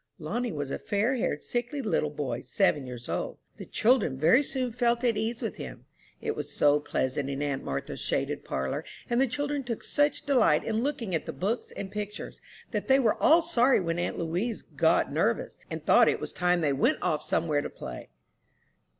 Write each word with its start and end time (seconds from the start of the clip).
Lonnie 0.17 0.51
was 0.51 0.71
a 0.71 0.79
fair 0.79 1.13
haired, 1.13 1.43
sickly 1.43 1.79
little 1.79 2.09
boy, 2.09 2.41
seven 2.41 2.87
years 2.87 3.07
old. 3.07 3.37
The 3.57 3.67
children 3.67 4.17
very 4.17 4.41
soon 4.41 4.71
felt 4.71 5.03
at 5.03 5.15
ease 5.15 5.43
with 5.43 5.57
him. 5.57 5.85
It 6.19 6.35
was 6.35 6.51
so 6.51 6.79
pleasant 6.79 7.29
in 7.29 7.43
aunt 7.43 7.63
Martha's 7.63 7.99
shaded 7.99 8.43
parlor, 8.43 8.83
and 9.11 9.21
the 9.21 9.27
children 9.27 9.63
took 9.63 9.83
such 9.83 10.25
delight 10.25 10.63
in 10.63 10.81
looking 10.81 11.13
at 11.13 11.27
the 11.27 11.33
books 11.33 11.69
and 11.73 11.91
pictures, 11.91 12.41
that 12.71 12.87
they 12.87 12.97
were 12.97 13.21
all 13.21 13.43
sorry 13.43 13.79
when 13.79 13.99
aunt 13.99 14.17
Louise 14.17 14.63
"got 14.63 15.13
nervous," 15.13 15.59
and 15.69 15.85
thought 15.85 16.07
it 16.09 16.19
was 16.19 16.33
time 16.33 16.61
they 16.61 16.73
went 16.73 16.97
off 17.03 17.21
somewhere 17.21 17.61
to 17.61 17.69
play. 17.69 18.09